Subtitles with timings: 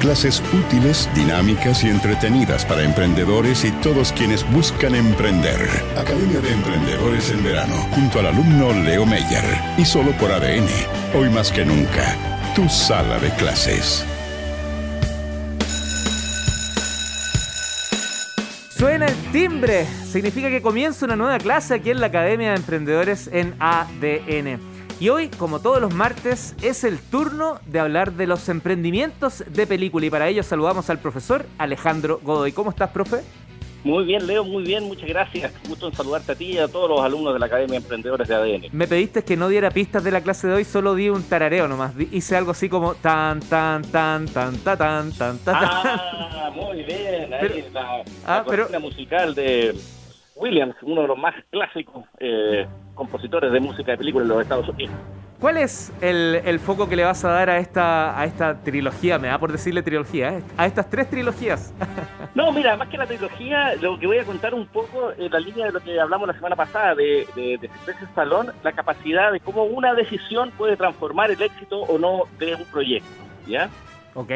[0.00, 5.60] Clases útiles, dinámicas y entretenidas para emprendedores y todos quienes buscan emprender.
[5.94, 9.44] Academia de Emprendedores en verano, junto al alumno Leo Meyer.
[9.76, 10.66] Y solo por ADN.
[11.14, 12.16] Hoy más que nunca,
[12.54, 14.06] tu sala de clases.
[18.70, 19.86] Suena el timbre.
[20.10, 24.69] Significa que comienza una nueva clase aquí en la Academia de Emprendedores en ADN.
[25.00, 29.66] Y hoy, como todos los martes, es el turno de hablar de los emprendimientos de
[29.66, 30.04] película.
[30.04, 32.52] Y para ello saludamos al profesor Alejandro Godoy.
[32.52, 33.22] ¿Cómo estás, profe?
[33.82, 35.54] Muy bien, Leo, muy bien, muchas gracias.
[35.66, 38.28] Gusto en saludarte a ti y a todos los alumnos de la Academia de Emprendedores
[38.28, 38.62] de ADN.
[38.72, 41.66] Me pediste que no diera pistas de la clase de hoy, solo di un tarareo
[41.66, 41.94] nomás.
[42.12, 45.54] Hice algo así como tan, tan, tan, tan, tan, tan, tan, tan.
[45.56, 47.32] Ah, muy bien.
[47.32, 48.44] Ahí la, ah,
[48.78, 49.74] musical de
[50.36, 52.66] Williams, uno de los más clásicos eh,
[53.00, 54.94] compositores de música de película en los Estados Unidos.
[55.40, 59.18] ¿Cuál es el, foco que le vas a dar a esta, a esta trilogía?
[59.18, 60.42] Me da por decirle trilogía, ¿eh?
[60.58, 61.72] a estas tres trilogías.
[62.34, 65.40] no, mira, más que la trilogía, lo que voy a contar un poco en la
[65.40, 67.70] línea de lo que hablamos la semana pasada de, de, de
[68.14, 72.64] Salón, la capacidad de cómo una decisión puede transformar el éxito o no de un
[72.66, 73.08] proyecto.
[73.46, 73.70] ¿Ya?
[74.12, 74.32] Ok.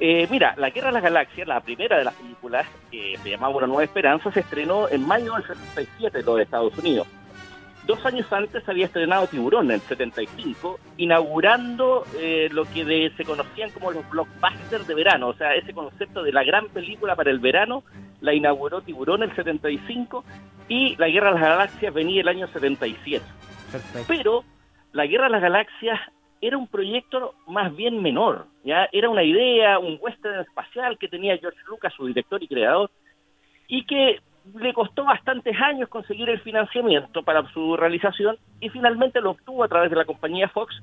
[0.00, 3.54] Eh, mira, La Guerra de las Galaxias, la primera de las películas, que se llamaba
[3.56, 7.06] Una Nueva Esperanza, se estrenó en mayo del 77 en los Estados Unidos.
[7.88, 13.70] Dos años antes había estrenado Tiburón en el 75, inaugurando eh, lo que se conocían
[13.70, 17.38] como los blockbusters de verano, o sea, ese concepto de la gran película para el
[17.38, 17.84] verano,
[18.20, 20.22] la inauguró Tiburón en el 75
[20.68, 23.24] y La Guerra de las Galaxias venía el año 77.
[24.06, 24.44] Pero
[24.92, 25.98] La Guerra de las Galaxias
[26.42, 31.38] era un proyecto más bien menor, ya era una idea, un western espacial que tenía
[31.38, 32.90] George Lucas, su director y creador,
[33.66, 34.20] y que
[34.54, 39.68] le costó bastantes años conseguir el financiamiento para su realización y finalmente lo obtuvo a
[39.68, 40.74] través de la compañía Fox,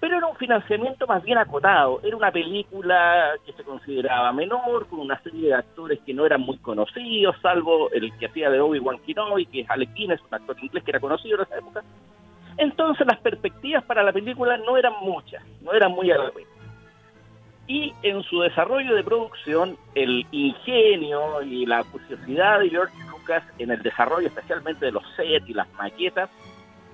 [0.00, 5.00] pero era un financiamiento más bien acotado, era una película que se consideraba menor, con
[5.00, 8.98] una serie de actores que no eran muy conocidos, salvo el que hacía de Obi-Wan
[9.06, 11.82] Kenobi, que es Alec Guinness, un actor inglés que era conocido en esa época.
[12.58, 16.54] Entonces las perspectivas para la película no eran muchas, no eran muy halagüeñas
[17.66, 22.94] y en su desarrollo de producción el ingenio y la curiosidad de George
[23.58, 26.30] en el desarrollo especialmente de los sets y las maquetas,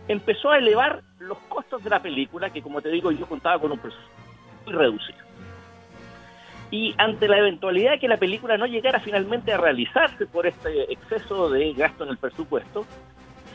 [0.08, 3.72] empezó a elevar los costos de la película, que como te digo yo contaba con
[3.72, 4.14] un presupuesto
[4.66, 5.18] muy reducido.
[6.70, 10.92] Y ante la eventualidad de que la película no llegara finalmente a realizarse por este
[10.92, 12.86] exceso de gasto en el presupuesto,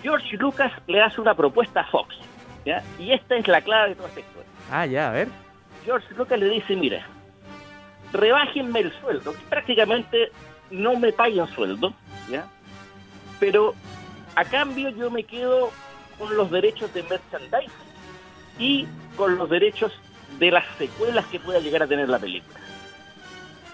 [0.03, 2.15] George Lucas le hace una propuesta a Fox.
[2.99, 4.49] Y esta es la clave de toda esta historia.
[4.71, 5.27] Ah, ya, a ver.
[5.85, 7.05] George Lucas le dice, mira,
[8.11, 10.31] rebájenme el sueldo, prácticamente
[10.71, 11.93] no me paguen sueldo,
[12.29, 12.47] ¿ya?
[13.39, 13.73] Pero
[14.35, 15.71] a cambio yo me quedo
[16.17, 17.71] con los derechos de merchandising
[18.59, 19.91] y con los derechos
[20.39, 22.59] de las secuelas que pueda llegar a tener la película.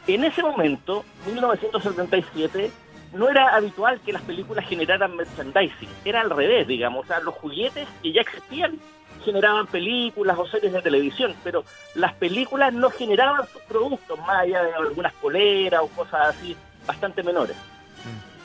[0.07, 2.71] En ese momento, 1977,
[3.13, 7.35] no era habitual que las películas generaran merchandising, era al revés, digamos, o sea, los
[7.35, 8.79] juguetes que ya existían
[9.23, 11.63] generaban películas o series de televisión, pero
[11.95, 16.55] las películas no generaban sus productos, más allá de algunas coleras o cosas así
[16.85, 17.55] bastante menores.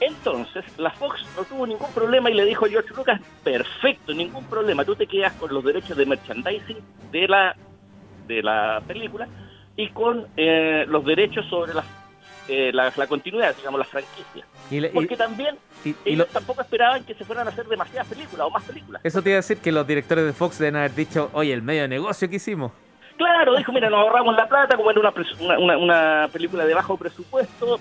[0.00, 4.44] Entonces, la Fox no tuvo ningún problema y le dijo a George Lucas, perfecto, ningún
[4.44, 6.78] problema, tú te quedas con los derechos de merchandising
[7.10, 7.56] de la,
[8.26, 9.26] de la película
[9.74, 11.84] y con eh, los derechos sobre la,
[12.48, 14.44] eh, la, continuidad, digamos, la franquicia.
[14.92, 15.56] Porque también
[16.04, 19.00] ellos tampoco esperaban que se fueran a hacer demasiadas películas o más películas.
[19.04, 21.62] Eso te iba a decir que los directores de Fox deben haber dicho, oye, el
[21.62, 22.72] medio de negocio que hicimos.
[23.16, 26.96] Claro, dijo, mira, nos ahorramos la plata, como era una, una, una película de bajo
[26.98, 27.80] presupuesto,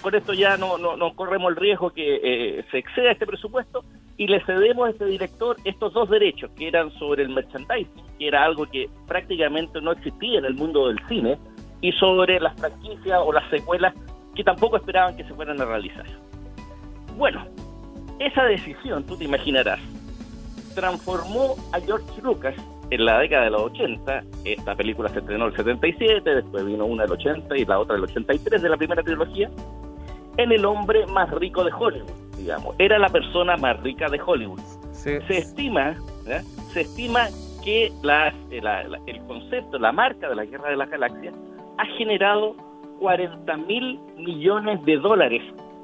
[0.00, 3.84] con esto ya no, no, corremos el riesgo que eh, se exceda este presupuesto
[4.16, 8.28] y le cedemos a este director estos dos derechos que eran sobre el merchandising, que
[8.28, 11.38] era algo que prácticamente no existía en el mundo del cine,
[11.82, 13.92] y sobre las franquicias o las secuelas
[14.34, 16.06] que tampoco esperaban que se fueran a realizar.
[17.16, 17.44] Bueno,
[18.18, 19.80] esa decisión, tú te imaginarás,
[20.74, 22.54] transformó a George Lucas
[22.90, 26.84] en la década de los 80, esta película se estrenó en el 77, después vino
[26.84, 29.50] una del 80 y la otra del 83 de la primera trilogía,
[30.36, 32.76] en el hombre más rico de Hollywood, digamos.
[32.78, 34.60] Era la persona más rica de Hollywood.
[34.92, 35.96] Se estima,
[36.26, 36.42] ¿eh?
[36.72, 37.28] se estima
[37.64, 41.34] que la, el concepto, la marca de la Guerra de las Galaxias
[41.78, 42.54] ha generado
[43.00, 45.42] 40 mil millones de dólares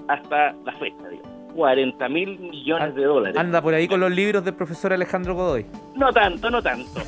[0.08, 1.37] hasta la fecha, digamos.
[1.58, 3.36] 40 mil millones de dólares.
[3.36, 5.66] Anda por ahí con los libros del profesor Alejandro Godoy.
[5.96, 7.00] No tanto, no tanto.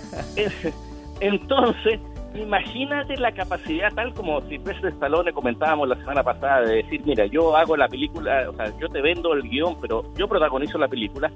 [1.20, 2.00] Entonces,
[2.35, 7.26] imagínate la capacidad, tal como si de Stallone comentábamos la semana pasada, de decir, mira,
[7.26, 10.88] yo hago la película, o sea, yo te vendo el guion, pero yo protagonizo la
[10.88, 11.31] película.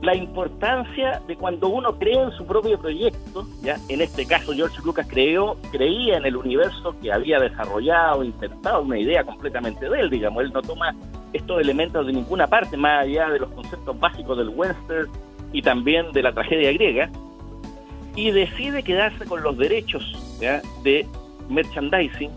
[0.00, 4.78] La importancia de cuando uno cree en su propio proyecto, ya en este caso George
[4.86, 10.08] Lucas creó, creía en el universo que había desarrollado, intentado una idea completamente de él,
[10.08, 10.94] digamos, él no toma
[11.32, 15.08] estos elementos de ninguna parte, más allá de los conceptos básicos del western
[15.52, 17.10] y también de la tragedia griega,
[18.16, 20.02] y decide quedarse con los derechos
[20.82, 21.06] de
[21.48, 22.30] merchandising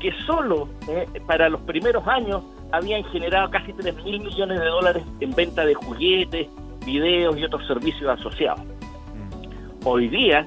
[0.00, 5.02] que solo eh, para los primeros años habían generado casi 3 mil millones de dólares
[5.20, 6.48] en venta de juguetes,
[6.84, 8.60] videos y otros servicios asociados.
[8.60, 9.86] Mm.
[9.86, 10.46] Hoy día,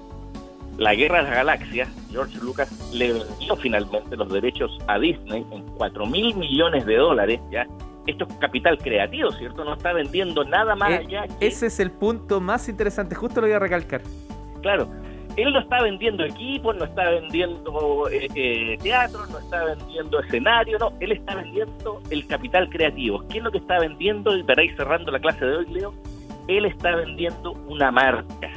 [0.78, 5.64] la Guerra de las Galaxias, George Lucas le vendió finalmente los derechos a Disney en
[5.78, 7.68] 4 mil millones de dólares, ¿ya?
[8.10, 9.64] Esto es capital creativo, ¿cierto?
[9.64, 11.26] No está vendiendo nada más eh, allá.
[11.40, 14.02] Ese es el punto más interesante, justo lo voy a recalcar.
[14.64, 14.90] Claro,
[15.38, 20.80] él no está vendiendo equipos, no está vendiendo eh, eh, teatro, no está vendiendo escenario,
[20.80, 23.24] no, él está vendiendo el capital creativo.
[23.30, 24.36] ¿Qué es lo que está vendiendo?
[24.36, 25.94] Y para ir cerrando la clase de hoy, Leo,
[26.48, 28.50] él está vendiendo una marca,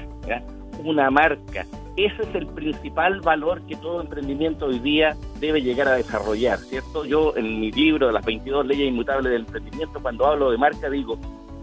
[0.83, 1.67] una marca.
[1.97, 7.05] Ese es el principal valor que todo emprendimiento hoy día debe llegar a desarrollar, ¿cierto?
[7.05, 10.89] Yo en mi libro de las 22 leyes inmutables del emprendimiento, cuando hablo de marca,
[10.89, 11.19] digo,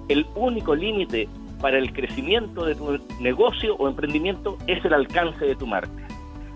[0.07, 1.27] el único límite
[1.59, 6.07] para el crecimiento de tu negocio o emprendimiento es el alcance de tu marca.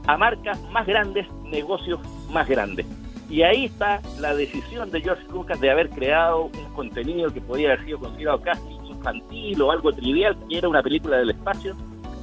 [0.06, 2.00] A marcas más grandes, negocios
[2.32, 2.86] más grandes.
[3.28, 7.70] Y ahí está la decisión de George Lucas de haber creado un contenido que podía
[7.74, 11.76] haber sido considerado casi infantil o algo trivial, que era una película del espacio,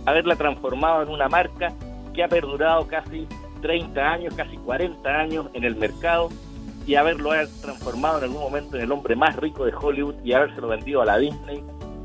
[0.07, 1.73] haberla transformado en una marca
[2.15, 3.27] que ha perdurado casi
[3.63, 6.31] 30 años, casi 40 años en el mercado
[6.87, 7.31] y haberlo
[7.61, 11.05] transformado en algún momento en el hombre más rico de Hollywood y habérselo vendido a
[11.05, 11.63] la Disney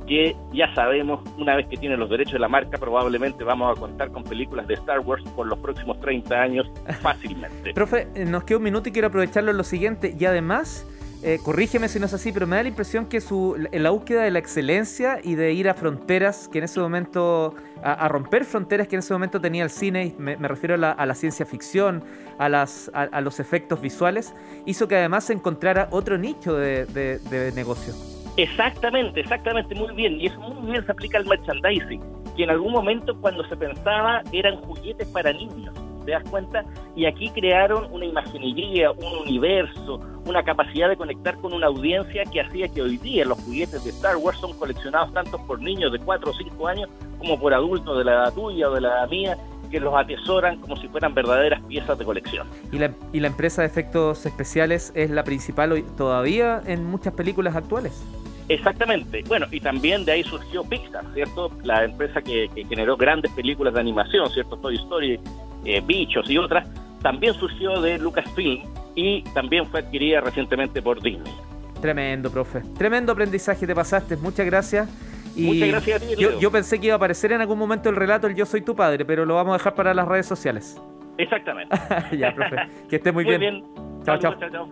[0.07, 3.80] que ya sabemos, una vez que tiene los derechos de la marca, probablemente vamos a
[3.80, 6.71] contar con películas de Star Wars por los próximos 30 años
[7.01, 7.74] fácilmente.
[7.75, 10.15] Profe, eh, nos queda un minuto y quiero aprovecharlo en lo siguiente.
[10.18, 10.88] Y además,
[11.24, 13.90] eh, corrígeme si no es así, pero me da la impresión que su, en la
[13.90, 18.46] búsqueda de la excelencia y de ir a fronteras que en ese momento, a, romper
[18.46, 22.04] fronteras que en ese momento tenía el cine, me, me refiero a la, ciencia ficción,
[22.38, 24.34] a, las, a, los efectos visuales,
[24.66, 27.94] hizo que además se encontrara otro nicho de, de negocio.
[28.38, 30.20] Exactamente, exactamente, muy bien.
[30.20, 32.02] Y eso muy bien se aplica al merchandising,
[32.36, 35.74] que en algún momento cuando se pensaba eran juguetes para niños,
[36.06, 36.63] ¿te das cuenta?
[36.96, 42.42] Y aquí crearon una imaginería, un universo, una capacidad de conectar con una audiencia que
[42.42, 46.00] hacía que hoy día los juguetes de Star Wars son coleccionados tanto por niños de
[46.00, 49.10] 4 o 5 años como por adultos de la edad tuya o de la edad
[49.10, 49.38] mía
[49.69, 52.48] que los atesoran como si fueran verdaderas piezas de colección.
[52.72, 57.13] ¿Y la, y la empresa de efectos especiales es la principal hoy, todavía en muchas
[57.13, 58.04] películas actuales?
[58.48, 59.24] Exactamente.
[59.28, 61.52] Bueno, y también de ahí surgió Pixar, ¿cierto?
[61.63, 64.57] La empresa que, generó grandes películas de animación, ¿cierto?
[64.57, 65.19] Toy Story,
[65.66, 66.68] eh, Bichos y otras,
[67.02, 68.64] también surgió de Lucasfilm
[68.96, 71.34] y también fue adquirida recientemente por Disney.
[71.82, 72.62] Tremendo, profe.
[72.78, 74.16] Tremendo aprendizaje te pasaste.
[74.18, 74.90] Muchas gracias.
[75.36, 76.16] Y Muchas gracias a ti.
[76.18, 78.62] Yo, yo, pensé que iba a aparecer en algún momento el relato el Yo soy
[78.62, 80.82] tu padre, pero lo vamos a dejar para las redes sociales.
[81.18, 81.76] Exactamente.
[82.18, 82.56] ya, profe.
[82.90, 83.62] Que esté muy, muy bien.
[83.62, 84.04] bien.
[84.06, 84.36] Chao, chao.
[84.40, 84.70] chao, chao.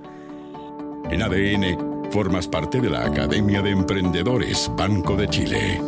[1.12, 5.82] En ADN Formas parte de la Academia de Emprendedores Banco de Chile.